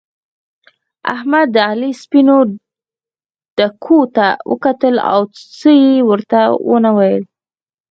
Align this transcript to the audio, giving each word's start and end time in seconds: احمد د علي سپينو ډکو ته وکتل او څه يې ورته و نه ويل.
احمد 1.13 1.47
د 1.55 1.57
علي 1.69 1.91
سپينو 2.01 2.37
ډکو 3.57 3.99
ته 4.15 4.27
وکتل 4.51 4.95
او 5.11 5.21
څه 5.59 5.69
يې 5.81 5.95
ورته 6.09 6.39
و 6.69 6.73
نه 6.85 6.91
ويل. 6.97 7.23